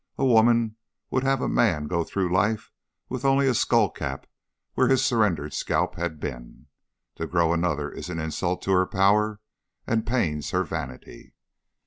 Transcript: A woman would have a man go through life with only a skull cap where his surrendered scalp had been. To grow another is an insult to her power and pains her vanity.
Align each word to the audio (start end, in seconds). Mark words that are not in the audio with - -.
A 0.17 0.25
woman 0.25 0.77
would 1.11 1.21
have 1.23 1.41
a 1.41 1.47
man 1.47 1.85
go 1.85 2.03
through 2.03 2.33
life 2.33 2.71
with 3.07 3.23
only 3.23 3.45
a 3.47 3.53
skull 3.53 3.91
cap 3.91 4.25
where 4.73 4.87
his 4.87 5.05
surrendered 5.05 5.53
scalp 5.53 5.93
had 5.93 6.19
been. 6.19 6.65
To 7.17 7.27
grow 7.27 7.53
another 7.53 7.91
is 7.91 8.09
an 8.09 8.17
insult 8.17 8.63
to 8.63 8.71
her 8.71 8.87
power 8.87 9.39
and 9.85 10.03
pains 10.03 10.49
her 10.49 10.63
vanity. 10.63 11.35